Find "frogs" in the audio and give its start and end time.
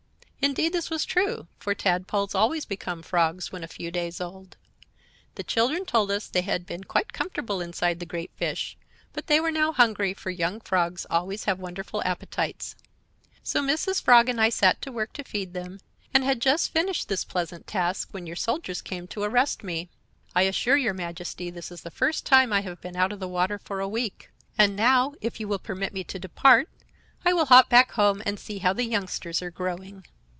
3.03-3.51, 10.59-11.05